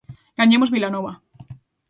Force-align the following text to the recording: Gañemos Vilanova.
Gañemos 0.39 0.71
Vilanova. 0.75 1.13